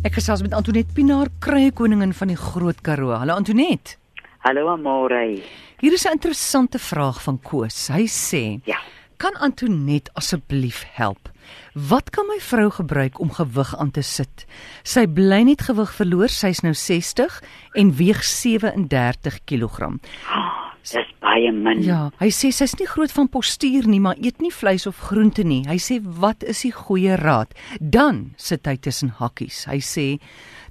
Ek 0.00 0.14
gesels 0.16 0.40
met 0.40 0.54
Antoinette 0.56 0.94
Pinaar, 0.96 1.28
krye 1.44 1.68
koningin 1.76 2.14
van 2.16 2.30
die 2.32 2.36
Groot 2.40 2.78
Karoo. 2.80 3.12
Hallo 3.20 3.34
Antoinette. 3.36 3.98
Hallo 4.46 4.70
Amore. 4.72 5.42
Hier 5.82 5.92
is 5.92 6.06
'n 6.06 6.16
interessante 6.16 6.78
vraag 6.78 7.20
van 7.22 7.38
Koos. 7.42 7.88
Hy 7.88 8.06
sê: 8.06 8.60
Ja. 8.64 8.78
"Kan 9.18 9.34
Antoinette 9.34 10.10
asseblief 10.14 10.86
help? 10.92 11.28
Wat 11.74 12.10
kan 12.10 12.26
my 12.26 12.38
vrou 12.40 12.70
gebruik 12.70 13.20
om 13.20 13.30
gewig 13.30 13.76
aan 13.76 13.90
te 13.90 14.02
sit? 14.02 14.46
Sy 14.82 15.06
bly 15.06 15.42
net 15.42 15.60
gewig 15.60 15.92
verloor, 15.92 16.28
sy's 16.28 16.62
nou 16.62 16.72
60 16.74 17.42
en 17.72 17.92
weeg 17.96 18.24
37 18.24 19.44
kg." 19.44 20.00
Oh, 20.30 20.69
dis 20.82 21.10
baie 21.20 21.52
min. 21.52 21.82
Ja, 21.82 22.10
hy 22.20 22.30
sê 22.34 22.50
sy's 22.52 22.76
nie 22.78 22.88
groot 22.88 23.12
van 23.12 23.28
postuur 23.28 23.86
nie, 23.86 24.00
maar 24.00 24.16
eet 24.18 24.40
nie 24.40 24.52
vleis 24.52 24.86
of 24.86 24.98
groente 25.10 25.44
nie. 25.44 25.64
Hy 25.68 25.78
sê 25.78 26.00
wat 26.02 26.42
is 26.42 26.62
die 26.62 26.72
goeie 26.72 27.16
raad? 27.16 27.52
Dan 27.80 28.32
sit 28.36 28.66
hy 28.66 28.76
tussen 28.76 29.10
hakkies. 29.20 29.66
Hy 29.70 29.80
sê 29.84 30.06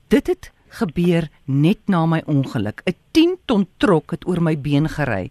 dit 0.09 0.27
het 0.27 0.51
gebeur 0.69 1.27
net 1.45 1.79
na 1.87 2.05
my 2.05 2.21
ongeluk. 2.27 2.81
'n 2.85 2.93
10 3.11 3.37
ton 3.45 3.67
trok 3.77 4.11
het 4.11 4.27
oor 4.27 4.41
my 4.41 4.55
been 4.55 4.87
gery. 4.87 5.29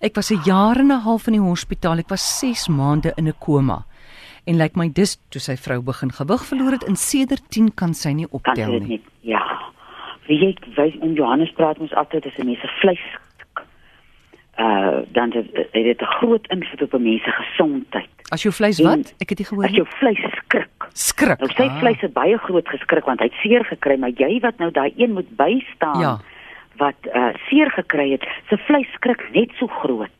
Ek 0.00 0.14
was 0.14 0.30
'n 0.30 0.42
jaar 0.44 0.78
en 0.78 0.92
'n 0.92 1.02
half 1.02 1.26
in 1.26 1.34
die 1.34 1.40
hospitaal. 1.40 1.98
Ek 1.98 2.08
was 2.08 2.38
6 2.38 2.68
maande 2.68 3.12
in 3.16 3.28
'n 3.28 3.34
koma. 3.38 3.84
En 4.46 4.54
lyk 4.54 4.62
like 4.62 4.78
my 4.78 4.88
dis 4.88 5.18
toe 5.30 5.40
sy 5.40 5.56
vrou 5.56 5.82
begin 5.82 6.12
gewig 6.12 6.44
verloor 6.46 6.72
het 6.72 6.84
in 6.84 6.96
sedert 6.96 7.42
10 7.50 7.74
kan 7.74 7.94
sy 7.94 8.12
nie 8.12 8.26
kan 8.26 8.40
optel 8.40 8.70
dit 8.70 8.80
nie. 8.80 8.88
nie. 8.88 9.02
Ja. 9.20 9.42
Wie 10.28 10.38
jy 10.38 10.56
wys 10.76 10.94
in 11.02 11.14
Johannes 11.14 11.52
praat 11.52 11.78
ons 11.78 11.92
altyd 11.92 12.26
as 12.26 12.38
'n 12.38 12.46
mens 12.46 12.60
se 12.60 12.68
vleis 12.80 13.02
uh 14.58 14.98
dan 15.12 15.32
het 15.32 15.46
het 15.56 15.72
dit 15.72 16.00
'n 16.00 16.04
groot 16.18 16.46
invloed 16.48 16.82
op 16.82 16.92
'n 16.94 17.02
mens 17.02 17.22
se 17.22 17.30
gesondheid. 17.30 18.08
As 18.28 18.42
jou 18.42 18.54
vleis 18.54 18.78
En 18.80 18.86
wat? 18.86 19.14
Ek 19.18 19.28
het 19.28 19.38
nie 19.38 19.46
gehoor 19.46 19.64
As 19.64 19.70
jou 19.70 19.86
vleis 19.88 20.18
skrik. 20.36 20.68
Skrik. 20.92 21.38
Nou 21.38 21.50
sy 21.52 21.62
Ah. 21.62 21.78
vleis 21.78 22.00
het 22.00 22.12
baie 22.12 22.38
groot 22.38 22.68
geskrik 22.68 23.04
want 23.04 23.18
hy 23.20 23.24
het 23.26 23.34
seer 23.42 23.64
gekry, 23.64 23.96
maar 23.98 24.10
jy 24.10 24.40
wat 24.40 24.58
nou 24.58 24.70
daai 24.70 24.92
een 24.96 25.12
moet 25.12 25.36
bystaan 25.36 26.00
Ja. 26.00 26.18
wat 26.76 26.94
uh 27.14 27.28
seer 27.48 27.70
gekry 27.70 28.10
het, 28.10 28.24
sy 28.48 28.56
vleis 28.56 28.88
skrik 28.92 29.28
net 29.32 29.50
so 29.58 29.66
groot. 29.66 30.10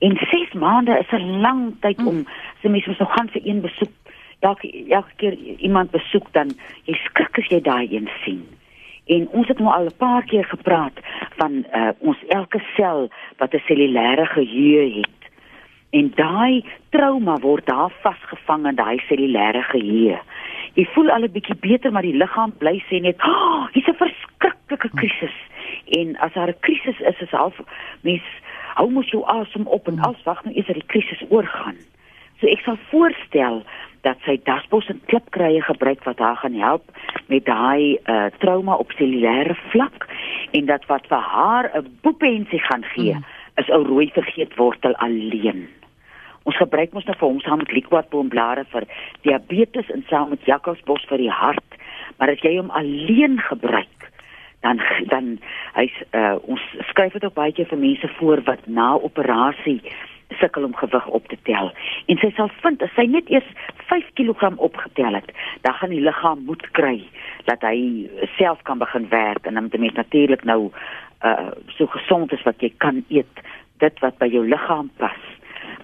En 0.00 0.16
6 0.30 0.52
maande 0.52 0.98
is 0.98 1.10
'n 1.12 1.40
lang 1.40 1.74
tyd 1.80 1.98
Mm. 1.98 2.06
om 2.06 2.26
so 2.62 2.68
mense 2.68 2.88
moet 2.88 2.98
nog 2.98 3.12
gaan 3.12 3.28
vir 3.28 3.40
een 3.44 3.60
besoek. 3.60 3.92
Elke 4.40 4.84
elke 4.88 5.10
keer 5.16 5.32
iemand 5.58 5.90
besoek 5.90 6.32
dan 6.32 6.50
jy 6.84 6.94
skrik 6.94 7.38
as 7.38 7.46
jy 7.48 7.60
daai 7.60 7.88
een 7.90 8.08
sien. 8.24 8.46
En 9.06 9.28
ons 9.28 9.48
het 9.48 9.58
nou 9.58 9.72
al 9.72 9.84
'n 9.84 9.96
paar 9.96 10.24
keer 10.24 10.44
gepraat 10.44 10.96
van 11.36 11.64
uh 11.74 11.90
ons 11.98 12.18
elke 12.28 12.62
sel 12.76 13.10
wat 13.36 13.54
'n 13.54 13.62
cellulêre 13.66 14.26
geheue 14.26 14.94
het. 15.00 15.20
En 15.90 16.12
daai 16.14 16.64
trauma 16.88 17.38
word 17.38 17.66
daar 17.66 17.92
vasgevang 18.00 18.66
in 18.66 18.74
daai 18.74 18.98
cellulêre 18.98 19.62
geheue. 19.62 20.18
Jy 20.74 20.84
voel 20.84 21.10
al 21.10 21.22
'n 21.22 21.32
bietjie 21.32 21.56
beter 21.60 21.92
maar 21.92 22.02
die 22.02 22.16
liggaam 22.16 22.52
bly 22.58 22.82
sê 22.88 23.00
net, 23.00 23.18
"Ag, 23.18 23.28
oh, 23.28 23.68
hier's 23.72 23.88
'n 23.88 23.94
verskriklike 23.94 24.90
krisis." 24.94 25.36
En 25.88 26.16
as 26.16 26.32
daar 26.32 26.48
'n 26.48 26.60
krisis 26.60 27.00
is, 27.00 27.20
is 27.20 27.30
half 27.30 27.60
mens 28.00 28.22
hou 28.74 28.90
mos 28.90 29.10
jou 29.10 29.22
asem 29.26 29.66
op 29.66 29.88
en 29.88 30.00
als 30.00 30.22
wag 30.22 30.44
nou 30.44 30.56
eers 30.56 30.66
dat 30.66 30.74
die 30.74 30.86
krisis 30.86 31.22
oorgaan. 31.28 31.76
So 32.40 32.46
ek 32.46 32.60
sal 32.60 32.78
voorstel 32.90 33.62
dat 34.04 34.20
sy 34.24 34.36
dasbos 34.44 34.88
en 34.92 35.00
klipkrye 35.10 35.62
gebruik 35.64 36.04
wat 36.04 36.20
haar 36.22 36.36
gaan 36.42 36.58
help 36.60 36.90
met 37.32 37.44
daai 37.48 37.98
uh 38.04 38.26
trauma 38.38 38.76
op 38.76 38.92
cellulêre 38.98 39.56
vlak 39.72 40.08
en 40.52 40.68
dat 40.68 40.84
wat 40.86 41.08
vir 41.08 41.22
haar 41.34 41.70
'n 41.74 41.98
boepensie 42.02 42.60
gaan 42.60 42.84
gee 42.84 43.14
Mm. 43.14 43.24
is 43.56 43.70
ou 43.70 43.82
rooi 43.86 44.10
vergeetwortel 44.12 44.94
alleen. 44.96 45.68
Ons 46.42 46.56
gebruik 46.56 46.92
mos 46.92 47.04
nou 47.04 47.16
vir 47.16 47.28
hom 47.28 47.40
saam 47.40 47.58
met 47.58 47.72
liquorboomblare 47.72 48.64
vir 48.72 48.84
diabetes 49.22 49.90
en 49.90 50.04
saam 50.08 50.28
met 50.28 50.44
jakkalsbos 50.44 51.06
vir 51.08 51.18
die 51.18 51.30
hart. 51.30 51.70
Maar 52.18 52.34
as 52.34 52.42
jy 52.44 52.56
hom 52.56 52.70
alleen 52.70 53.40
gebruik, 53.40 54.10
dan 54.60 54.80
dan 55.12 55.38
hy's 55.76 55.96
uh 56.12 56.36
ons 56.42 56.60
skryf 56.90 57.12
dit 57.12 57.24
ook 57.24 57.36
baie 57.36 57.52
keer 57.52 57.68
vir 57.72 57.78
mense 57.78 58.08
voor 58.18 58.42
wat 58.44 58.66
na 58.66 58.94
operasie 58.96 59.80
sukkel 60.28 60.64
om 60.64 60.74
gewig 60.76 61.06
op 61.06 61.28
te 61.28 61.38
tel. 61.42 61.72
En 62.06 62.18
sy 62.18 62.30
sal 62.36 62.50
vind 62.62 62.82
as 62.82 62.94
sy 62.94 63.06
net 63.10 63.28
eers 63.30 63.46
5 63.88 64.10
kg 64.18 64.54
opgetel 64.56 65.14
het, 65.14 65.30
dan 65.62 65.74
gaan 65.74 65.90
die 65.90 66.02
liggaam 66.04 66.44
moed 66.44 66.64
kry 66.70 67.02
dat 67.44 67.62
hy 67.62 68.08
self 68.36 68.62
kan 68.62 68.78
begin 68.78 69.08
werk 69.08 69.46
en 69.46 69.54
dan 69.54 69.62
moet 69.62 69.78
mens 69.78 69.98
natuurlik 70.00 70.44
nou 70.44 70.70
uh 71.24 71.50
so 71.76 71.86
gesond 71.86 72.32
is 72.32 72.42
wat 72.44 72.60
jy 72.60 72.72
kan 72.78 73.04
eet, 73.08 73.40
dit 73.80 74.00
wat 74.00 74.18
by 74.18 74.28
jou 74.28 74.44
liggaam 74.48 74.90
pas. 75.00 75.20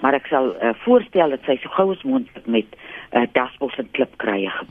Maar 0.01 0.17
ek 0.21 0.29
sal 0.33 0.53
uh, 0.57 0.73
voorstel 0.85 1.33
dat 1.37 1.45
sy 1.49 1.57
so 1.61 1.73
gou 1.77 1.91
as 1.93 2.03
moontlik 2.05 2.47
met 2.47 2.69
uh, 2.77 3.27
dasbos 3.37 3.77
en 3.81 3.89
klipkrye 3.97 4.51
ge 4.51 4.67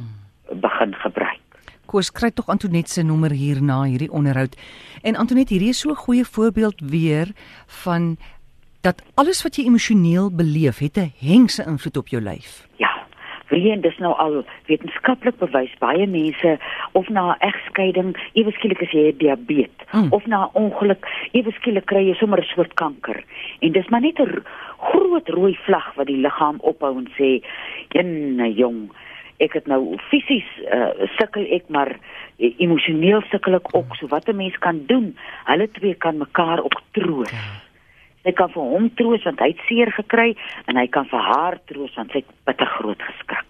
begin 0.62 0.96
gebruik. 1.04 1.42
Koos 1.90 2.12
kry 2.14 2.30
tog 2.30 2.50
Antoinette 2.54 2.94
se 2.94 3.02
nommer 3.02 3.34
hier 3.34 3.62
na 3.66 3.82
hierdie 3.84 4.12
onderhoud. 4.14 4.54
En 5.02 5.18
Antoinette, 5.18 5.54
hierdie 5.54 5.74
is 5.74 5.80
so 5.82 5.90
'n 5.90 6.04
goeie 6.06 6.26
voorbeeld 6.26 6.82
weer 6.82 7.28
van 7.84 8.18
dat 8.82 9.04
alles 9.14 9.44
wat 9.44 9.56
jy 9.56 9.66
emosioneel 9.66 10.32
beleef, 10.32 10.80
het 10.80 10.98
'n 10.98 11.14
hengse 11.20 11.64
invloed 11.66 11.98
op 11.98 12.08
jou 12.08 12.22
lyf. 12.24 12.68
Ja. 12.78 13.08
Weet 13.50 13.82
dis 13.82 13.98
nou 13.98 14.14
al 14.18 14.46
wetenskaplik 14.66 15.38
bewys 15.38 15.74
baie 15.80 16.08
mense 16.08 16.60
of 16.92 17.10
na 17.10 17.32
'n 17.32 17.40
egskeiding 17.40 18.18
ewe 18.34 18.52
skielik 18.52 18.82
as 18.82 18.92
jy 18.92 19.16
diabetes 19.18 19.88
Mm. 19.92 20.12
of 20.14 20.26
na 20.26 20.44
'n 20.46 20.50
ongeluk 20.54 21.08
ewe 21.32 21.52
skielik 21.52 21.86
kry 21.86 22.08
jy 22.08 22.14
sommer 22.14 22.40
'n 22.40 22.54
soort 22.56 22.74
kanker. 22.74 23.24
En 23.60 23.72
dis 23.72 23.88
maar 23.88 24.02
net 24.02 24.20
'n 24.20 24.44
groot 24.78 25.30
rooi 25.30 25.58
vlag 25.66 25.94
wat 25.96 26.08
die 26.08 26.18
liggaam 26.18 26.58
ophou 26.60 26.98
en 26.98 27.10
sê, 27.18 27.44
"Jenne 27.90 28.54
jong, 28.54 28.92
ek 29.40 29.54
het 29.54 29.68
nou 29.68 29.98
fisies 30.10 30.46
uh, 30.74 31.08
sukkel 31.18 31.46
ek 31.52 31.64
maar 31.68 32.00
eh, 32.40 32.54
emosioneel 32.58 33.22
sukkel 33.32 33.54
ek 33.54 33.76
ook. 33.76 33.96
So 33.96 34.08
wat 34.08 34.28
'n 34.28 34.36
mens 34.36 34.58
kan 34.58 34.84
doen, 34.86 35.18
hulle 35.46 35.72
twee 35.72 35.94
kan 35.94 36.18
mekaar 36.18 36.64
ook 36.64 36.82
troos." 36.92 37.32
Sy 38.24 38.32
kan 38.36 38.50
vir 38.50 38.64
hom 38.64 38.90
troos 38.96 39.24
want 39.24 39.40
hy 39.40 39.48
het 39.54 39.62
seer 39.68 39.92
gekry 39.92 40.36
en 40.68 40.76
hy 40.78 40.88
kan 40.88 41.06
vir 41.06 41.20
haar 41.20 41.60
troos 41.72 41.96
want 41.96 42.12
sy 42.12 42.18
het 42.18 42.26
bitter 42.46 42.68
groot 42.68 43.00
geskrik. 43.02 43.46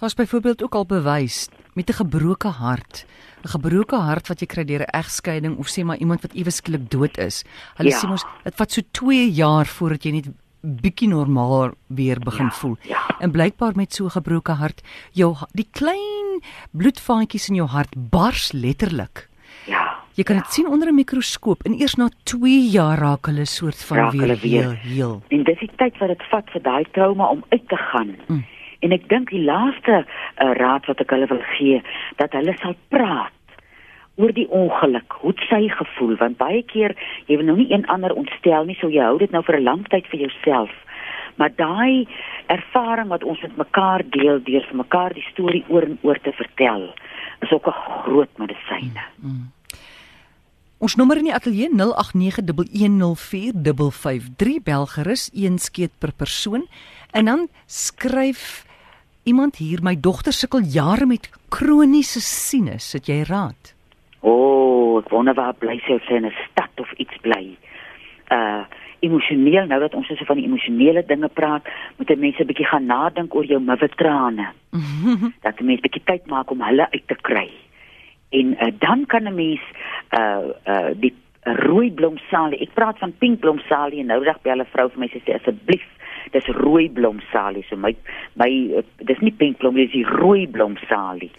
Daar's 0.00 0.14
byvoorbeeld 0.14 0.62
ook 0.62 0.74
al 0.74 0.86
bewys 0.86 1.48
met 1.74 1.90
'n 1.90 1.92
gebroke 2.04 2.48
hart, 2.48 3.06
'n 3.44 3.48
gebroke 3.48 3.96
hart 3.96 4.28
wat 4.28 4.40
jy 4.40 4.46
kry 4.46 4.64
deur 4.64 4.80
'n 4.82 4.94
egskeiding 4.98 5.58
of 5.58 5.66
sê 5.68 5.84
maar 5.84 5.96
iemand 5.98 6.22
wat 6.22 6.32
ewe 6.34 6.50
skielik 6.50 6.90
dood 6.90 7.18
is. 7.18 7.44
Hulle 7.76 7.90
Ja. 7.90 7.98
sê 7.98 8.08
mos 8.08 8.24
dit 8.44 8.54
vat 8.54 8.70
so 8.72 8.80
2 8.92 9.30
jaar 9.30 9.66
voordat 9.66 10.02
jy 10.04 10.10
net 10.12 10.26
bietjie 10.64 11.08
normaal 11.08 11.70
weer 11.86 12.18
begin 12.18 12.46
Ja, 12.46 12.50
voel. 12.52 12.76
ja. 12.82 12.98
En 13.20 13.30
blykbaar 13.30 13.72
met 13.76 13.92
so 13.94 14.04
'n 14.04 14.10
gebroke 14.10 14.52
hart, 14.52 14.82
jou 15.12 15.36
die 15.54 15.68
klein 15.72 16.40
bloedvaatjies 16.72 17.48
in 17.48 17.54
jou 17.56 17.68
hart 17.68 17.94
bars 18.10 18.52
letterlik. 18.52 19.28
Ja. 19.66 19.97
Jy 20.18 20.24
kan 20.26 20.40
dit 20.40 20.50
sien 20.50 20.66
onder 20.66 20.88
'n 20.90 20.94
mikroskoop 20.98 21.60
en 21.62 21.74
eers 21.78 21.94
na 21.94 22.08
2 22.24 22.70
jaar 22.74 22.98
raak 22.98 23.26
hulle 23.26 23.44
soort 23.44 23.84
van 23.84 23.96
Raak 23.96 24.12
weer, 24.12 24.26
weer. 24.26 24.62
heel 24.62 24.70
heel. 24.70 25.22
En 25.28 25.42
dis 25.44 25.58
die 25.58 25.70
tyd 25.76 25.98
wat 25.98 26.08
dit 26.08 26.22
vat 26.30 26.50
vir 26.50 26.62
daai 26.62 26.84
trauma 26.90 27.28
om 27.28 27.44
uit 27.48 27.68
te 27.68 27.76
gaan. 27.76 28.16
Mm. 28.26 28.44
En 28.80 28.92
ek 28.92 29.08
dink 29.08 29.30
die 29.30 29.42
laaste 29.42 30.06
uh, 30.06 30.52
raad 30.58 30.86
wat 30.86 31.00
ek 31.00 31.10
hulle 31.10 31.26
wil 31.26 31.42
gee, 31.58 31.82
dat 32.16 32.32
hulle 32.32 32.54
sal 32.58 32.74
praat 32.88 33.30
oor 34.16 34.32
die 34.32 34.48
ongeluk, 34.50 35.12
hoe 35.12 35.32
sy 35.48 35.68
gevoel 35.68 36.16
want 36.16 36.36
baie 36.36 36.62
keer 36.62 36.96
jy 37.26 37.36
wil 37.36 37.46
nou 37.46 37.56
nie 37.56 37.72
een 37.72 37.86
ander 37.86 38.12
ontstel 38.12 38.64
nie, 38.64 38.76
so 38.80 38.90
jy 38.90 39.04
hou 39.04 39.18
dit 39.18 39.30
nou 39.30 39.42
vir 39.42 39.56
'n 39.60 39.62
lang 39.62 39.88
tyd 39.88 40.06
vir 40.06 40.20
jouself. 40.20 40.72
Maar 41.36 41.54
daai 41.54 42.08
ervaring 42.46 43.08
wat 43.08 43.22
ons 43.22 43.40
met 43.42 43.56
mekaar 43.56 44.02
deel 44.10 44.42
deur 44.42 44.66
vir 44.66 44.76
mekaar 44.76 45.14
die 45.14 45.28
storie 45.30 45.64
oor 45.68 45.82
en 45.82 45.98
oor 46.02 46.18
te 46.18 46.32
vertel, 46.32 46.90
is 47.40 47.52
ook 47.52 47.68
'n 47.68 48.02
groot 48.02 48.38
medisyne. 48.38 49.06
Ons 50.78 50.94
nommer 50.94 51.18
in 51.18 51.26
die 51.26 51.34
ateljee 51.34 51.66
0891104553 51.74 54.62
bel 54.62 54.86
gerus 54.86 55.26
een 55.34 55.58
skeet 55.58 55.90
per 55.98 56.14
persoon 56.14 56.70
en 57.10 57.24
dan 57.24 57.48
skryf 57.66 58.62
iemand 59.26 59.58
hier 59.58 59.82
my 59.82 59.98
dogter 59.98 60.32
sukkel 60.32 60.62
jare 60.62 61.02
met 61.06 61.30
kroniese 61.50 62.20
sinus 62.22 62.92
het 62.94 63.10
jy 63.10 63.26
raad 63.26 63.74
O, 64.22 64.30
oh, 64.30 65.02
ek 65.02 65.10
wonder 65.10 65.34
waar 65.34 65.58
bly 65.58 65.82
sy 65.82 65.98
of 65.98 66.02
sy 66.06 66.14
in 66.22 66.30
'n 66.30 66.34
stad 66.46 66.70
of 66.78 66.86
iets 67.02 67.18
bly. 67.26 67.58
Uh 68.30 68.62
emosioneel 69.00 69.66
nou 69.66 69.80
dat 69.80 69.94
ons 69.94 70.06
so 70.06 70.24
van 70.26 70.36
die 70.36 70.46
emosionele 70.46 71.04
dinge 71.06 71.28
praat, 71.28 71.62
moet 71.98 72.10
'n 72.10 72.18
mens 72.18 72.38
'n 72.38 72.46
bietjie 72.46 72.66
gaan 72.66 72.86
nadink 72.86 73.34
oor 73.34 73.44
jou 73.44 73.60
muwe 73.60 73.88
trane. 73.94 74.46
dat 75.46 75.60
'n 75.60 75.64
mens 75.64 75.80
bietjie 75.80 76.02
tyd 76.04 76.26
maak 76.26 76.50
om 76.50 76.62
hulle 76.62 76.90
uit 76.90 77.06
te 77.06 77.14
kry. 77.14 77.50
En 78.30 78.56
uh, 78.58 78.72
dan 78.78 79.06
kan 79.06 79.22
'n 79.22 79.34
mens 79.34 79.60
uh 80.12 80.52
uh 80.66 80.90
die 80.94 81.14
rooi 81.42 81.90
blomsalie. 81.92 82.60
Ek 82.60 82.74
praat 82.74 82.98
van 82.98 83.14
pink 83.18 83.40
blomsalie 83.40 84.00
en 84.00 84.06
nou 84.12 84.24
dag 84.24 84.40
bel 84.42 84.60
'n 84.60 84.72
vrou 84.72 84.88
vir 84.88 85.00
my 85.00 85.08
sê 85.08 85.34
asseblief 85.34 85.84
dis 86.32 86.46
rooi 86.46 86.88
blomsalie. 86.90 87.64
So 87.68 87.76
my 87.76 87.94
my 88.36 88.50
uh, 88.78 88.82
dis 88.98 89.20
nie 89.20 89.32
pink 89.32 89.58
blom, 89.58 89.74
dis 89.74 89.92
die 89.92 90.04
rooi 90.04 90.46
blomsalie. 90.46 91.32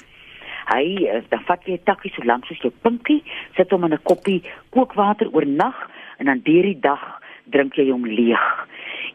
Hy 0.69 0.86
dan 1.30 1.44
vat 1.48 1.66
jy 1.66 1.74
'n 1.74 1.86
takkie 1.86 2.12
so 2.13 2.24
lank 2.24 2.45
soos 2.45 2.62
jou 2.62 2.74
pinkie, 2.81 3.24
sit 3.56 3.71
hom 3.71 3.83
in 3.83 3.94
'n 3.94 4.04
koppie 4.04 4.44
kookwater 4.69 5.30
oornag 5.33 5.77
en 6.19 6.25
dan 6.25 6.42
deur 6.44 6.63
die 6.63 6.80
dag 6.80 7.22
drink 7.45 7.75
jy 7.75 7.89
hom 7.89 8.06
leeg. 8.06 8.68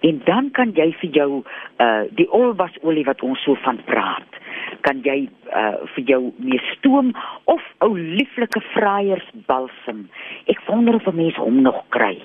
En 0.04 0.20
dan 0.24 0.50
kan 0.52 0.74
jy 0.76 0.90
vir 1.00 1.10
jou 1.16 1.30
uh 1.80 2.02
die 2.18 2.26
olbasolie 2.28 3.06
wat 3.08 3.22
ons 3.24 3.40
so 3.46 3.56
van 3.64 3.80
praat, 3.88 4.36
kan 4.84 5.00
jy 5.06 5.24
uh 5.48 5.80
vir 5.94 6.04
jou 6.10 6.20
mee 6.36 6.60
stoom 6.74 7.14
of 7.48 7.64
ou 7.86 7.94
lieflike 7.96 8.60
vryersbalsem. 8.74 10.04
Ek 10.46 10.60
wonder 10.68 11.00
of 11.00 11.08
'n 11.08 11.16
mens 11.16 11.36
hom 11.40 11.62
nog 11.62 11.80
kry. 11.88 12.20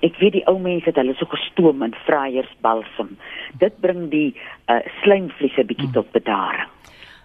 Ek 0.00 0.16
weet 0.20 0.32
die 0.32 0.46
ou 0.46 0.58
mense 0.58 0.86
het 0.86 0.96
hulle 0.96 1.14
so 1.18 1.26
gestoom 1.26 1.82
in 1.82 1.94
vryersbalsem. 2.06 3.18
Dit 3.58 3.80
bring 3.80 4.08
die 4.10 4.34
uh 4.68 4.80
slijmvliese 5.02 5.64
bietjie 5.64 5.90
hmm. 5.90 5.98
tot 5.98 6.12
bedaring. 6.12 6.70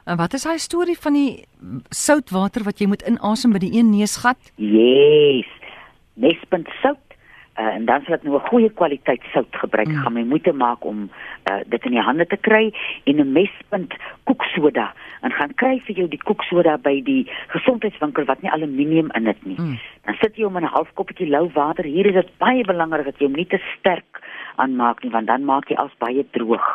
En 0.05 0.17
wat 0.17 0.33
is 0.33 0.45
hy 0.47 0.57
storie 0.57 0.97
van 0.97 1.13
die 1.13 1.45
soutwater 1.89 2.63
wat 2.63 2.79
jy 2.79 2.87
moet 2.87 3.03
inasem 3.03 3.51
by 3.51 3.59
die 3.59 3.77
een 3.77 3.89
neusgat? 3.91 4.39
Yes. 4.55 5.49
Nespunt 6.15 6.69
sout 6.81 7.06
Uh, 7.57 7.73
en 7.73 7.85
dan 7.89 8.03
sal 8.05 8.13
ek 8.13 8.23
nou 8.23 8.35
'n 8.37 8.49
goeie 8.49 8.69
kwaliteit 8.69 9.23
sout 9.33 9.49
gebruik. 9.49 9.87
Mm. 9.87 10.01
Gaan 10.03 10.13
my 10.13 10.23
moeite 10.23 10.53
maak 10.53 10.85
om 10.85 11.09
uh, 11.49 11.61
dit 11.65 11.85
in 11.85 11.91
die 11.91 12.05
hande 12.05 12.25
te 12.25 12.37
kry 12.37 12.73
en 13.03 13.17
'n 13.17 13.31
mespunt 13.33 13.93
koeksoda 14.29 14.93
en 15.21 15.31
gaan 15.31 15.53
kry 15.55 15.81
vir 15.85 15.95
jou 15.95 16.07
die 16.07 16.21
koeksoda 16.21 16.77
by 16.77 17.01
die 17.01 17.25
gesondheidswinkel 17.47 18.25
wat 18.25 18.41
nie 18.41 18.51
aluminium 18.51 19.09
in 19.17 19.23
dit 19.23 19.45
nie. 19.45 19.57
Mm. 19.59 19.79
Dan 20.05 20.15
sit 20.21 20.37
jy 20.37 20.43
hom 20.43 20.57
in 20.57 20.63
'n 20.63 20.75
half 20.77 20.93
koppie 20.93 21.29
lou 21.29 21.49
water. 21.53 21.85
Hier 21.85 22.05
is 22.05 22.13
dit 22.13 22.37
baie 22.37 22.63
belangrik 22.63 23.05
dat 23.05 23.17
jy 23.17 23.25
hom 23.25 23.35
nie 23.35 23.47
te 23.47 23.59
sterk 23.77 24.21
aanmaak 24.55 25.03
nie 25.03 25.11
want 25.11 25.27
dan 25.27 25.45
maak 25.45 25.69
jy 25.69 25.75
als 25.75 25.97
baie 25.97 26.25
droog. 26.31 26.67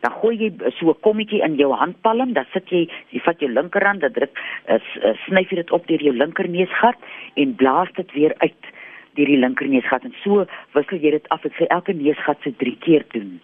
Dan 0.00 0.12
gooi 0.12 0.36
jy 0.36 0.50
so 0.78 0.90
'n 0.90 1.00
kommetjie 1.00 1.42
in 1.42 1.54
jou 1.56 1.72
handpalm, 1.72 2.32
dan 2.32 2.46
sit 2.52 2.68
jy, 2.68 2.88
jy 3.10 3.20
vat 3.20 3.40
jou 3.40 3.50
linkerhand, 3.50 4.00
dan 4.00 4.12
druk 4.12 4.34
uh, 4.68 4.78
snyf 5.26 5.50
jy 5.50 5.56
dit 5.56 5.70
op 5.70 5.86
deur 5.86 6.02
jou 6.02 6.14
linkerneusgat 6.14 6.96
en 7.34 7.54
blaas 7.54 7.92
dit 7.94 8.12
weer 8.12 8.34
uit 8.38 8.74
deur 9.16 9.32
die 9.32 9.40
linker 9.40 9.68
neusgat 9.68 10.04
en 10.04 10.14
so 10.22 10.46
wissel 10.76 11.02
jy 11.02 11.16
dit 11.16 11.28
af. 11.34 11.44
Ek 11.44 11.56
sê 11.58 11.68
elke 11.74 11.94
neusgat 11.96 12.42
se 12.44 12.52
3 12.62 12.76
keer 12.84 13.04
doen. 13.14 13.36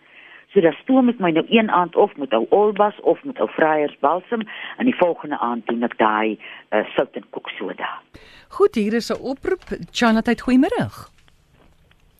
So 0.52 0.60
dan 0.60 0.76
stoom 0.82 1.08
ek 1.08 1.20
my 1.20 1.30
nou 1.32 1.44
een 1.48 1.70
aand 1.72 1.96
of 1.96 2.12
met 2.20 2.34
ou 2.36 2.44
olbas 2.50 2.98
of 3.08 3.22
met 3.24 3.40
ou 3.40 3.48
vryers 3.56 3.94
balsam 4.04 4.44
en 4.76 4.88
die 4.88 4.96
volgende 4.96 5.38
aand 5.40 5.66
doen 5.66 5.82
ek 5.88 5.96
daai 6.00 6.36
uh, 6.36 6.84
sout 6.92 7.16
en 7.16 7.24
koeksoda. 7.30 7.88
Goed, 8.58 8.76
hier 8.76 8.94
is 8.94 9.08
'n 9.08 9.20
oproep. 9.20 9.64
Chanat, 9.90 10.28
goeiemôre. 10.44 10.88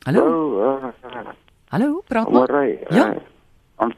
Hallo. 0.07 0.23
Oh, 0.25 0.85
uh, 0.85 1.29
Hallo, 1.69 2.03
praat 2.09 2.31
maar. 2.31 2.51
Right, 2.51 2.89
ja. 2.89 3.15
Uh, 3.81 3.89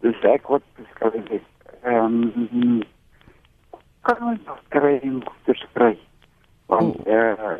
dis 0.00 0.20
ek 0.22 0.46
wat 0.46 0.62
beskryf 0.76 1.24
het. 1.28 1.42
Ehm 1.82 2.22
um, 2.36 2.82
kan 4.00 4.22
ons 4.28 4.60
kry 4.68 4.98
in 5.02 5.22
kry. 5.72 5.96
Want 6.66 6.96
oh. 6.96 7.12
uh, 7.12 7.56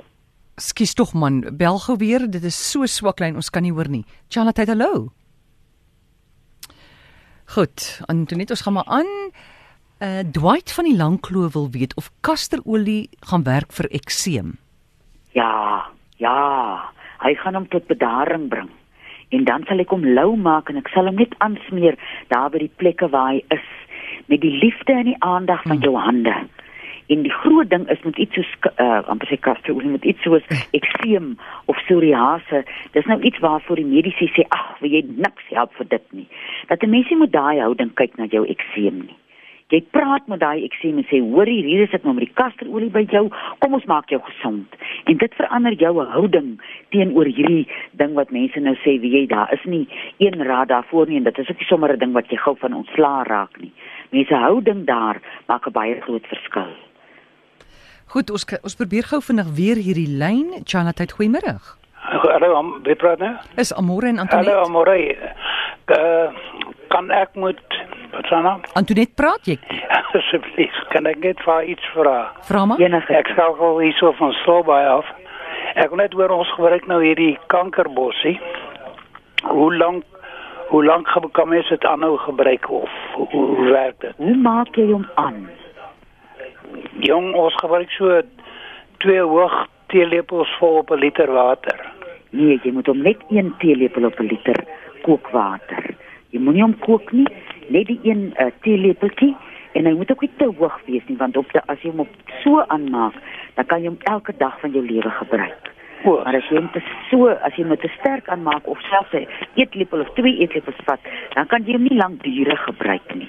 Skus 0.58 0.94
tog 0.98 1.14
man, 1.14 1.42
bel 1.56 1.78
gou 1.78 1.96
weer. 1.98 2.26
Dit 2.30 2.44
is 2.44 2.56
so 2.58 2.86
swak 2.86 3.20
lyn, 3.22 3.38
ons 3.38 3.50
kan 3.50 3.62
nie 3.62 3.72
hoor 3.72 3.88
nie. 3.90 4.04
Charlotte, 4.28 4.66
hallo. 4.66 5.08
Goed, 7.54 8.02
Antoinette, 8.10 8.52
ons 8.52 8.64
gaan 8.66 8.76
maar 8.76 8.90
aan. 8.98 9.12
Uh 9.98 10.20
Dwight 10.30 10.72
van 10.72 10.84
die 10.84 10.96
Langkloof 10.96 11.52
wil 11.52 11.70
weet 11.70 11.94
of 11.96 12.10
kasterolie 12.20 13.08
gaan 13.20 13.42
werk 13.42 13.72
vir 13.72 13.88
ekseem. 13.90 14.58
Ja, 15.34 15.86
ja. 16.22 16.36
Hy 17.18 17.34
gaan 17.34 17.54
hom 17.54 17.66
tot 17.68 17.86
bedaring 17.86 18.48
bring. 18.48 18.68
En 19.34 19.44
dan 19.44 19.64
sal 19.66 19.82
ek 19.82 19.90
hom 19.90 20.04
lou 20.04 20.36
maak 20.36 20.70
en 20.70 20.78
ek 20.78 20.90
sal 20.94 21.10
hom 21.10 21.18
net 21.18 21.34
aansmeer 21.44 21.98
daar 22.30 22.52
by 22.54 22.62
die 22.62 22.74
plekke 22.80 23.08
waar 23.10 23.34
hy 23.34 23.42
is 23.54 23.66
met 24.28 24.40
die 24.44 24.54
liefde 24.54 24.94
en 24.94 25.10
die 25.10 25.18
aandag 25.24 25.64
van 25.66 25.80
hmm. 25.80 25.84
jou 25.88 25.96
hande. 25.98 26.36
En 27.08 27.22
die 27.24 27.32
groot 27.32 27.70
ding 27.70 27.88
is 27.88 28.02
met 28.04 28.18
iets 28.18 28.34
soos 28.36 28.50
uh 28.76 29.00
amper 29.08 29.30
sê 29.30 29.38
kaste 29.40 29.72
oor 29.72 29.84
met 29.88 30.04
iets 30.04 30.22
soos 30.22 30.44
ekseem 30.76 31.30
of 31.64 31.78
psoriase. 31.84 32.64
Dis 32.92 33.06
nou 33.08 33.16
iets 33.20 33.40
waarvoor 33.44 33.80
die 33.80 33.88
mediese 33.88 34.28
sê 34.34 34.44
ag, 34.48 34.74
wil 34.82 34.92
jy 34.92 35.00
niks 35.08 35.46
help 35.56 35.72
vir 35.78 35.88
dit 35.94 36.12
nie. 36.12 36.26
Dat 36.68 36.82
'n 36.84 36.90
mens 36.90 37.08
nie 37.08 37.18
moet 37.22 37.32
daai 37.32 37.60
houding 37.60 37.94
kyk 37.94 38.18
na 38.18 38.28
jou 38.28 38.44
ekseem 38.44 39.00
nie. 39.06 39.16
Jy 39.68 39.82
praat 39.92 40.28
met 40.28 40.40
daai 40.40 40.64
ekseem 40.64 40.96
en 40.96 41.04
sê 41.08 41.20
hoor 41.20 41.46
hier, 41.46 41.64
hier 41.64 41.82
is 41.84 41.90
dit 41.90 42.04
nou 42.04 42.14
met 42.14 42.24
die 42.24 42.34
kasterolie 42.34 42.90
by 42.90 43.04
jou. 43.12 43.28
Kom 43.60 43.74
ons 43.76 43.84
maak 43.84 44.08
jou 44.10 44.20
gesond. 44.24 44.76
En 45.04 45.16
dit 45.16 45.34
verander 45.34 45.72
jou 45.72 45.92
houding 46.04 46.60
teenoor 46.90 47.28
hierdie 47.28 47.66
ding 47.92 48.14
wat 48.14 48.30
mense 48.30 48.60
nou 48.60 48.74
sê, 48.84 48.96
wie 49.00 49.12
jy 49.12 49.26
daar 49.26 49.52
is 49.52 49.64
nie 49.64 49.86
een 50.18 50.40
raad 50.40 50.68
daarvoor 50.68 51.08
nie 51.08 51.16
en 51.16 51.24
dit 51.24 51.38
is 51.38 51.48
ook 51.50 51.58
nie 51.58 51.68
sommer 51.68 51.92
'n 51.92 51.98
ding 51.98 52.12
wat 52.12 52.30
jy 52.30 52.36
gou 52.36 52.56
van 52.56 52.72
ontslaa 52.72 53.22
raak 53.22 53.60
nie. 53.60 53.72
Mense 54.10 54.34
houding 54.34 54.84
daar 54.86 55.20
maak 55.48 55.66
'n 55.66 55.72
baie 55.72 56.00
groot 56.00 56.26
verskil. 56.26 56.87
Goed, 58.08 58.30
ons 58.32 58.46
ons 58.64 58.76
probeer 58.76 59.04
gou 59.10 59.18
vinnig 59.20 59.48
weer 59.56 59.76
hierdie 59.76 60.08
lyn. 60.08 60.62
Chanat, 60.64 61.02
goeiemôre. 61.12 61.58
Hallo, 62.08 62.62
wie 62.86 62.96
praat 62.96 63.20
nou? 63.20 63.34
Is 63.60 63.72
Amore 63.76 64.08
en 64.08 64.22
Antoinette. 64.22 64.50
Hallo 64.50 64.64
Amore. 64.64 64.96
Uh, 65.92 66.32
kan 66.88 67.10
ek 67.12 67.36
met 67.36 67.60
Patsana? 68.14 68.54
Antoinette 68.80 69.12
praat 69.14 69.50
jy? 69.50 69.58
Asseblief, 70.16 70.80
kan 70.94 71.08
ek 71.10 71.20
net 71.20 71.44
vir 71.44 71.68
iets 71.74 71.92
vra? 71.92 72.16
Vra 72.48 72.64
maar. 72.70 72.80
Enige. 72.80 73.12
Ek 73.12 73.28
sal 73.36 73.52
gou 73.60 73.74
hierso 73.82 74.14
van 74.16 74.32
Slobai 74.40 74.80
af. 74.88 75.12
Ek 75.76 75.92
wil 75.92 76.00
net 76.00 76.16
hoor 76.16 76.32
ons 76.38 76.56
gebruik 76.56 76.88
nou 76.88 77.02
hierdie 77.04 77.34
kankerbossie. 77.52 78.38
Hoe 79.44 79.68
lank 79.76 80.08
hoe 80.72 80.84
lank 80.84 81.08
kan 81.32 81.48
mens 81.48 81.68
dit 81.68 81.84
aanhou 81.84 82.16
gebruik 82.24 82.70
of 82.70 82.90
hoe, 83.14 83.28
hoe 83.32 83.70
werk 83.72 84.00
dit? 84.00 84.16
Hoe 84.16 84.36
maak 84.36 84.76
jy 84.76 84.90
hom 84.90 85.06
aan? 85.20 85.46
Jong, 87.00 87.34
ons 87.34 87.54
gebruik 87.60 87.90
so 87.90 88.20
twee 88.98 89.22
hoog 89.22 89.54
teelepels 89.92 90.50
vol 90.58 90.80
op 90.82 90.90
'n 90.90 90.98
liter 90.98 91.30
water. 91.32 91.78
Nee, 92.30 92.60
jy 92.62 92.72
moet 92.72 92.86
hom 92.86 93.02
net 93.02 93.22
1 93.30 93.54
teelepel 93.58 94.04
op 94.04 94.18
'n 94.20 94.26
liter 94.26 94.58
kookwater. 95.02 95.94
Jy 96.30 96.40
moenie 96.40 96.62
hom 96.62 96.78
kook 96.78 97.12
nie, 97.12 97.28
net 97.68 97.86
die 97.86 98.00
1 98.02 98.34
uh, 98.36 98.50
teelepeltjie 98.60 99.36
en 99.72 99.86
hy 99.86 99.92
moet 99.92 100.10
ook 100.10 100.20
nie 100.20 100.36
te 100.36 100.50
hoog 100.58 100.80
wees 100.86 101.02
nie 101.06 101.16
want 101.16 101.36
op 101.36 101.52
die, 101.52 101.62
as 101.66 101.80
jy 101.82 101.90
hom 101.90 102.00
op 102.00 102.14
so 102.42 102.64
aanmaak, 102.66 103.14
dan 103.54 103.66
kan 103.66 103.82
jy 103.82 103.88
hom 103.88 103.98
elke 104.02 104.34
dag 104.38 104.60
van 104.60 104.72
jou 104.72 104.84
lewe 104.84 105.10
gebruik. 105.10 105.72
O, 106.04 106.20
maar 106.24 106.36
as 106.38 106.46
jy 106.46 106.56
hom 106.60 106.70
te 106.70 106.80
so, 107.10 107.26
as 107.26 107.56
jy 107.56 107.64
hom 107.66 107.76
te 107.76 107.90
sterk 107.98 108.28
aanmaak 108.28 108.66
of 108.70 108.80
selfs 108.86 109.12
'n 109.12 109.26
eetlepel 109.56 110.00
of 110.00 110.10
twee 110.14 110.38
eetlepels 110.38 110.78
vat, 110.86 111.00
dan 111.34 111.46
kan 111.46 111.64
jy 111.64 111.72
hom 111.72 111.82
nie 111.82 111.98
lank 111.98 112.22
dure 112.22 112.56
gebruik 112.56 113.14
nie. 113.14 113.28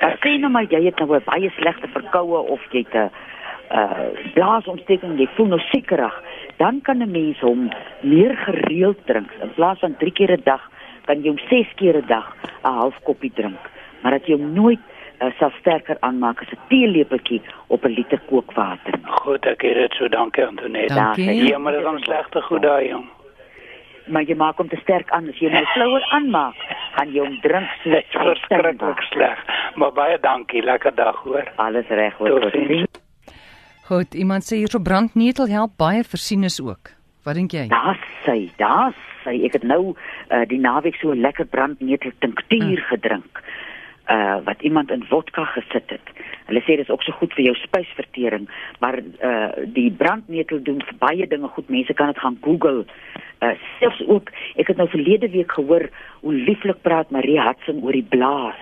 Dan 0.00 0.16
sê 0.22 0.38
nou 0.38 0.50
maar 0.50 0.66
jy 0.66 0.84
het 0.84 0.98
nou 0.98 1.14
'n 1.14 1.24
baie 1.24 1.50
slegte 1.58 1.88
verkoue 1.88 2.38
of 2.50 2.60
jy 2.72 2.84
het 2.84 2.94
'n 2.94 3.10
uh 3.70 4.10
blaasontsteking, 4.34 5.18
jy 5.18 5.28
voel 5.36 5.46
nou 5.46 5.60
sekerig, 5.70 6.14
dan 6.58 6.80
kan 6.82 6.98
'n 6.98 7.10
mens 7.10 7.38
hom 7.40 7.70
meer 8.02 8.36
gereeld 8.36 8.98
drink. 9.06 9.30
In 9.42 9.54
plaas 9.54 9.78
van 9.78 9.96
3 9.96 10.12
keer 10.12 10.32
'n 10.32 10.42
dag, 10.44 10.70
kan 11.04 11.22
jy 11.22 11.28
hom 11.28 11.38
6 11.48 11.66
keer 11.76 11.96
'n 11.96 12.06
dag 12.06 12.36
'n 12.64 12.72
half 12.72 12.96
koppie 13.02 13.32
drink. 13.34 13.60
Maar 14.02 14.12
dat 14.12 14.26
jy 14.26 14.34
hom 14.34 14.52
nooit 14.52 14.80
uh, 15.20 15.30
sal 15.38 15.52
sterker 15.60 15.96
aanmaak 16.00 16.42
as 16.42 16.52
'n 16.52 16.58
teelepeltjie 16.68 17.42
op 17.66 17.84
'n 17.84 17.94
liter 17.94 18.20
kookwater. 18.28 18.98
Goed, 19.04 19.46
ek 19.46 19.62
het 19.62 19.74
dit 19.74 19.92
so 19.92 20.08
dankie 20.08 20.46
Antoinette. 20.46 20.94
Dankie. 20.94 21.48
Ja, 21.48 21.58
maar 21.58 21.72
dit 21.72 21.80
is 21.80 21.86
dan 21.86 21.98
slegte 21.98 22.42
goed 22.42 22.62
daai 22.62 22.88
jong 22.88 23.08
maar 24.10 24.26
jy 24.26 24.36
maak 24.38 24.58
hom 24.60 24.68
te 24.70 24.78
sterk 24.82 25.10
aan 25.14 25.28
as 25.30 25.38
jy 25.40 25.50
hom 25.52 25.66
flouer 25.74 26.04
aanmaak, 26.16 26.58
gaan 26.96 27.12
jy 27.14 27.24
hom 27.24 27.36
drink 27.44 27.68
so 27.82 27.90
net 27.94 28.16
verskriklik 28.16 29.04
sleg. 29.10 29.44
Maar 29.80 29.92
baie 29.96 30.16
dankie, 30.22 30.62
lekker 30.66 30.94
dag 30.98 31.18
hoor. 31.24 31.46
Alles 31.62 31.88
reg 31.88 32.16
hoor. 32.18 32.50
Goed, 33.90 34.14
iemand 34.14 34.46
sê 34.46 34.60
hierso 34.60 34.78
brandnetel 34.82 35.50
help 35.50 35.76
baie 35.80 36.02
vir 36.06 36.22
sinus 36.22 36.60
ook. 36.62 36.92
Wat 37.26 37.36
dink 37.36 37.54
jy? 37.54 37.66
Daar's 37.72 38.02
sy, 38.24 38.38
daar's 38.60 38.98
sy. 39.24 39.36
Ek 39.46 39.58
het 39.58 39.66
nou 39.66 39.92
uh, 39.92 40.44
die 40.48 40.60
naweek 40.60 40.96
so 41.00 41.14
lekker 41.14 41.48
brandnetel 41.50 42.14
tinktuur 42.24 42.78
uh. 42.78 42.86
gedrink. 42.92 43.42
Uh 44.10 44.38
wat 44.44 44.62
iemand 44.62 44.90
in 44.90 45.04
vodka 45.04 45.44
gesit 45.44 45.90
het. 45.90 46.06
Hulle 46.46 46.60
sê 46.60 46.76
dit 46.76 46.86
is 46.86 46.90
ook 46.90 47.02
so 47.02 47.12
goed 47.12 47.34
vir 47.34 47.44
jou 47.44 47.54
spysvertering, 47.54 48.48
maar 48.80 48.98
uh 48.98 49.50
die 49.66 49.90
brandnetel 49.90 50.62
doen 50.62 50.82
vir 50.82 50.96
baie 50.98 51.26
dinge 51.26 51.48
goed. 51.48 51.68
Mense 51.68 51.94
kan 51.94 52.06
dit 52.06 52.18
gaan 52.18 52.38
Google 52.42 52.86
uh, 53.40 53.54
selfs 53.78 54.02
ook 54.06 54.30
ek 54.54 54.72
het 54.72 54.76
nou 54.76 54.88
verlede 54.88 55.30
week 55.30 55.52
gehoor 55.52 55.88
hoe 56.20 56.34
lieflik 56.34 56.82
praat 56.82 57.10
Marie 57.10 57.40
Hudson 57.40 57.82
oor 57.82 57.96
die 57.96 58.06
blaas. 58.08 58.60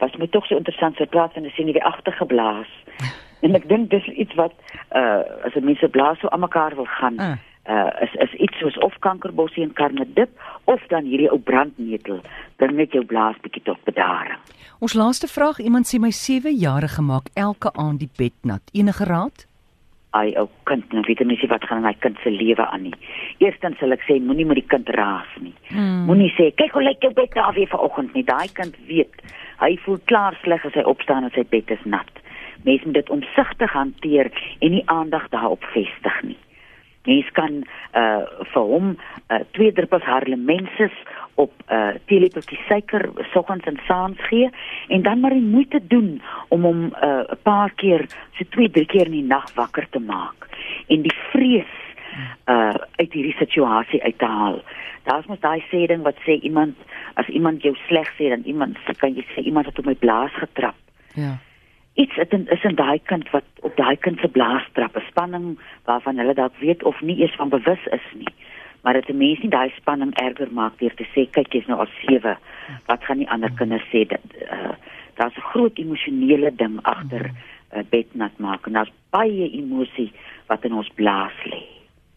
Was 0.00 0.16
my 0.18 0.26
tog 0.32 0.46
so 0.46 0.56
interessant 0.56 0.96
sy 0.96 1.06
praat 1.06 1.32
van 1.32 1.44
'n 1.44 1.56
senuweeagtige 1.56 2.26
blaas. 2.26 2.70
En 3.44 3.54
ek 3.54 3.68
dink 3.68 3.90
dis 3.90 4.06
iets 4.06 4.34
wat 4.34 4.54
uh 4.96 5.20
as 5.44 5.54
'n 5.54 5.64
mens 5.64 5.78
se 5.78 5.88
blaas 5.88 6.18
so 6.18 6.28
aan 6.28 6.40
mekaar 6.40 6.74
wil 6.74 6.88
gaan. 6.88 7.20
Uh. 7.20 7.36
Uh, 7.64 7.88
is 8.04 8.12
is 8.20 8.32
iets 8.44 8.58
soos 8.60 8.76
of 8.84 8.92
kankerbossie 9.00 9.62
en 9.64 9.72
karnedip 9.72 10.30
of 10.64 10.82
dan 10.88 11.06
hierdie 11.08 11.30
ou 11.32 11.38
brandnetel 11.40 12.20
dan 12.60 12.74
net 12.76 12.92
jou 12.92 13.04
blaas 13.08 13.38
bietjie 13.40 13.62
tot 13.64 13.80
bedaring. 13.88 14.36
Ons 14.84 14.92
laaste 14.92 15.30
vraag, 15.32 15.62
iemand 15.64 15.88
sê 15.88 15.96
my 16.00 16.10
7 16.12 16.52
jaar 16.52 16.84
gemaak 16.88 17.32
elke 17.34 17.72
aand 17.72 18.04
die 18.04 18.10
bed 18.18 18.36
nat. 18.42 18.62
Enige 18.76 19.08
raad? 19.08 19.46
hy 20.14 20.34
ou 20.38 20.46
kind 20.68 20.92
nou 20.94 21.02
weet 21.08 21.22
mense 21.26 21.48
wat 21.50 21.64
gaan 21.66 21.82
in 21.82 21.88
hy 21.88 21.94
kind 22.04 22.18
se 22.22 22.30
lewe 22.30 22.66
aan 22.66 22.86
nie. 22.86 22.94
Eerstens 23.42 23.80
sal 23.82 23.94
ek 23.96 24.04
sê 24.06 24.20
moenie 24.22 24.46
met 24.46 24.60
die 24.60 24.68
kind 24.70 24.90
raas 24.94 25.30
nie. 25.42 25.54
Hmm. 25.72 26.04
Moenie 26.08 26.30
sê 26.36 26.50
kyk 26.58 26.76
hoe 26.76 26.84
lyk 26.84 27.02
jou 27.02 27.10
bed 27.16 27.34
daar 27.34 27.54
weer 27.56 27.70
vanoggend 27.72 28.14
nie. 28.14 28.26
Daai 28.26 28.46
kind 28.54 28.78
weet 28.90 29.24
hy 29.62 29.74
voel 29.84 29.98
klaar 30.10 30.36
sleg 30.42 30.64
as 30.66 30.76
hy 30.78 30.84
opstaan 30.90 31.26
en 31.26 31.34
sy 31.34 31.44
bed 31.50 31.72
is 31.74 31.82
nat. 31.88 32.10
Mense 32.64 32.86
moet 32.86 33.00
dit 33.00 33.12
omsigtig 33.12 33.74
hanteer 33.74 34.30
en 34.60 34.74
nie 34.76 34.84
aandag 34.92 35.26
daarop 35.34 35.66
vestig 35.74 36.22
nie. 36.22 36.38
Mens 37.04 37.30
kan 37.36 37.62
uh 37.94 38.24
vir 38.52 38.70
hom 38.72 38.96
uh, 38.96 39.40
twee 39.56 39.72
druppels 39.72 40.06
Harlemensis 40.08 40.96
op 41.34 41.52
uh 41.68 41.94
teelepeltjie 42.10 42.58
suiker 42.68 43.10
soggens 43.32 43.64
en 43.70 43.80
saans 43.86 44.20
gee 44.30 44.50
en 44.88 45.02
dan 45.02 45.20
maar 45.20 45.36
die 45.36 45.50
moeite 45.54 45.80
doen 45.86 46.22
om 46.48 46.62
hom 46.62 46.80
'n 46.84 46.94
uh, 47.04 47.36
paar 47.42 47.70
keer 47.76 48.06
so 48.38 48.44
twee 48.50 48.70
drie 48.70 48.86
keer 48.86 49.06
in 49.06 49.18
die 49.20 49.30
nag 49.36 49.54
wakker 49.54 49.86
te 49.90 50.00
maak 50.00 50.48
en 50.88 51.02
die 51.02 51.16
vrees 51.32 51.72
uh 52.46 52.74
uit 52.96 53.12
hierdie 53.12 53.36
situasie 53.38 54.02
uit 54.02 54.18
te 54.18 54.26
haal. 54.26 54.62
Daar's 55.04 55.26
mos 55.26 55.40
daai 55.40 55.64
sê 55.70 55.86
ding 55.86 56.02
wat 56.02 56.16
sê 56.26 56.38
iemand 56.40 56.76
as 57.14 57.28
iemand 57.28 57.62
jou 57.62 57.74
sleg 57.86 58.08
sê 58.18 58.28
dan 58.28 58.44
iemand 58.44 58.78
kan 58.98 59.14
jy 59.14 59.24
sê 59.34 59.42
iemand 59.42 59.66
het 59.66 59.78
op 59.78 59.86
my 59.86 59.94
blaas 59.94 60.32
getrap. 60.32 60.76
Ja. 61.14 61.38
Iets 61.94 62.16
is 62.16 62.28
in, 62.28 62.48
is 62.50 62.64
in 62.64 62.74
daai 62.74 62.98
kind 63.06 63.30
wat 63.30 63.44
op 63.62 63.76
daai 63.76 63.96
kind 63.96 64.18
se 64.18 64.28
blaas 64.28 64.66
trap, 64.72 64.96
'n 64.96 65.06
spanning 65.08 65.58
waarvan 65.84 66.18
hulle 66.18 66.34
dalk 66.34 66.56
weet 66.58 66.82
of 66.82 67.00
nie 67.00 67.20
eers 67.20 67.36
van 67.36 67.48
bewus 67.48 67.84
is 67.90 68.06
nie. 68.14 68.34
Maar 68.82 68.92
dit 68.92 69.08
'n 69.08 69.16
mens 69.16 69.40
nie 69.40 69.50
daai 69.50 69.70
spanning 69.76 70.14
erger 70.14 70.52
maak 70.52 70.78
deur 70.78 70.94
te 70.94 71.06
sê 71.14 71.30
kyk 71.30 71.52
jy's 71.52 71.66
nou 71.66 71.78
al 71.78 71.90
7. 72.06 72.36
Wat 72.86 73.04
gaan 73.04 73.18
die 73.18 73.30
ander 73.30 73.52
kinders 73.52 73.86
sê 73.92 74.06
dat 74.06 74.26
uh, 74.52 74.74
daar's 75.14 75.36
'n 75.36 75.48
groot 75.52 75.78
emosionele 75.78 76.54
ding 76.56 76.78
agter 76.82 77.30
uh, 77.30 77.82
bednat 77.90 78.38
maak 78.38 78.66
en 78.66 78.72
daar's 78.72 78.92
baie 79.10 79.50
emosie 79.50 80.12
wat 80.46 80.64
in 80.64 80.72
ons 80.72 80.90
blaas 80.94 81.38
lê. 81.44 81.62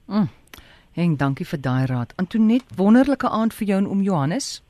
Mm. 0.06 0.30
En 0.94 1.18
dankie 1.18 1.46
vir 1.46 1.62
daai 1.62 1.86
raad. 1.86 2.14
Antoinette, 2.16 2.76
wonderlike 2.76 3.30
aand 3.30 3.54
vir 3.54 3.68
jou 3.68 3.78
en 3.78 3.88
oom 3.88 4.02
Johannes. 4.02 4.67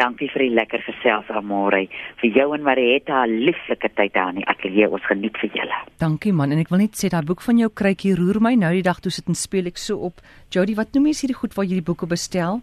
Dankie 0.00 0.30
vir 0.32 0.46
die 0.46 0.54
lekker 0.56 0.80
gesels 0.86 1.28
Amore. 1.36 1.82
Vir 2.22 2.30
jou 2.32 2.54
en 2.56 2.62
Marietta 2.64 3.24
'n 3.26 3.34
lieflike 3.44 3.90
tyd 3.96 4.14
daar 4.14 4.30
in 4.30 4.36
die 4.40 4.46
ateljee. 4.48 4.88
Ons 4.88 5.04
geniet 5.06 5.36
vir 5.36 5.50
julle. 5.52 5.76
Dankie 5.98 6.32
man 6.32 6.52
en 6.52 6.58
ek 6.58 6.70
wil 6.70 6.78
net 6.78 6.96
sê 6.96 7.08
daai 7.10 7.22
boek 7.24 7.42
van 7.42 7.58
jou 7.58 7.68
kruitjie 7.68 8.14
roer 8.16 8.40
my 8.40 8.54
nou 8.54 8.72
die 8.72 8.82
dag 8.82 9.00
toe 9.00 9.12
sit 9.12 9.28
en 9.28 9.34
speel 9.34 9.66
ek 9.66 9.76
so 9.78 9.98
op. 9.98 10.14
Jody, 10.50 10.74
wat 10.74 10.94
noem 10.94 11.06
jy 11.06 11.12
hierdie 11.20 11.36
goed 11.36 11.54
waar 11.54 11.64
jy 11.66 11.74
die 11.74 11.82
boeke 11.92 12.06
bestel? 12.06 12.62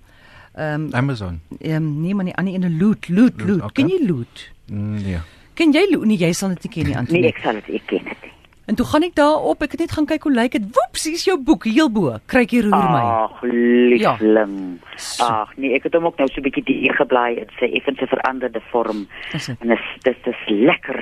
Ehm 0.58 0.88
um, 0.88 0.94
Amazon. 0.94 1.40
Ehm 1.62 1.76
um, 1.76 2.02
nee 2.02 2.14
man, 2.16 2.26
die 2.26 2.36
ander 2.36 2.54
ene 2.54 2.70
Loot, 2.70 3.10
Loot, 3.10 3.40
Loot. 3.42 3.62
Okay. 3.62 3.84
Ken 3.84 3.90
jy 3.90 4.08
Loot? 4.08 4.50
Mm, 4.72 4.98
ja. 4.98 5.20
Ken 5.54 5.72
jy 5.74 5.86
Loot? 5.92 6.06
Nee, 6.06 6.18
jy 6.18 6.32
sal 6.34 6.50
dit 6.50 6.64
nie 6.64 6.72
ken 6.74 6.84
nie, 6.84 6.90
Nee, 6.94 6.98
Antoinette. 7.00 7.38
ek 7.38 7.44
sal 7.44 7.54
dit 7.54 7.70
ek 7.76 7.86
ken 7.88 8.04
dit. 8.04 8.32
En 8.68 8.76
toe 8.76 8.86
gaan 8.86 9.06
ek 9.08 9.14
daarop, 9.16 9.62
ek 9.64 9.78
het 9.78 9.86
net 9.86 9.94
gaan 9.96 10.06
kyk 10.10 10.26
hoe 10.28 10.32
lyk 10.36 10.58
dit. 10.58 10.64
Woeps, 10.76 11.06
hier's 11.08 11.24
jou 11.24 11.38
boek 11.40 11.70
heel 11.72 11.88
bo. 11.88 12.18
Kruitjie 12.28 12.66
roer 12.66 12.90
my. 12.92 13.04
Ag, 13.24 13.38
liefling. 13.48 14.58
So. 15.00 15.24
Ag, 15.24 15.54
nee, 15.56 15.72
ek 15.78 15.88
het 15.88 15.96
hom 15.96 16.10
ook 16.10 16.20
nou 16.20 16.28
so 16.28 16.42
'n 16.42 16.44
bietjie 16.50 16.66
die 16.68 16.92
geblaai. 16.92 17.36
Dit 17.40 17.52
sê 17.56 17.72
effens 17.72 18.02
'n 18.02 18.12
veranderde 18.12 18.62
vorm. 18.72 19.08
Dit. 19.32 19.56
En 19.60 19.68
dit 19.72 19.80
is 19.80 20.04
dit 20.04 20.28
is 20.34 20.42
lekker 20.48 21.00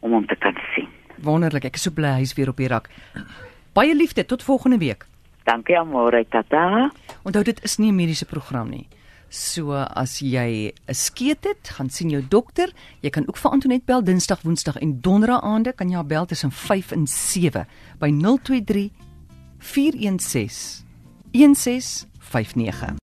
om 0.00 0.12
hom 0.12 0.26
te 0.26 0.36
kan 0.36 0.54
sien. 0.74 0.86
Wonderlik. 1.22 1.64
Ek 1.64 1.74
is 1.74 1.82
so 1.82 1.90
bly 1.90 2.22
hy's 2.22 2.34
weer 2.34 2.48
op 2.48 2.56
die 2.56 2.68
rak. 2.68 2.88
Baie 3.72 3.94
liefde 3.94 4.24
tot 4.24 4.42
volgende 4.42 4.78
week. 4.78 5.06
Dankie 5.44 5.78
Amore, 5.78 6.26
tata. 6.28 6.90
Onthou 7.24 7.42
dit 7.42 7.64
is 7.64 7.78
nie 7.78 7.90
'n 7.90 7.96
mediese 7.96 8.26
program 8.26 8.68
nie. 8.68 8.86
So 9.28 9.72
as 9.72 10.20
jy 10.20 10.72
'n 10.72 10.94
skeet 10.94 11.44
het, 11.44 11.68
gaan 11.68 11.90
sien 11.90 12.10
jou 12.10 12.22
dokter. 12.28 12.72
Jy 13.00 13.10
kan 13.10 13.28
ook 13.28 13.36
vir 13.36 13.50
Antoinette 13.50 13.84
bel 13.84 14.04
Dinsdag, 14.04 14.42
Woensdag 14.42 14.76
en 14.76 15.00
Donderdag 15.00 15.42
aande 15.42 15.72
kan 15.72 15.88
jy 15.88 15.94
haar 15.94 16.06
bel 16.06 16.26
tussen 16.26 16.50
5 16.50 16.92
en 16.92 17.06
7 17.06 17.66
by 17.98 18.10
023 18.10 18.90
416 19.58 20.84
1659. 21.32 22.96